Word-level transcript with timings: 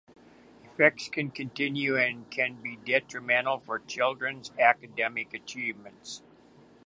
Effects 0.65 1.09
can 1.09 1.29
continue 1.29 1.95
and 1.95 2.27
can 2.31 2.55
be 2.59 2.75
detrimental 2.77 3.59
for 3.59 3.77
children's 3.77 4.51
academic 4.57 5.31
achievements. 5.35 6.23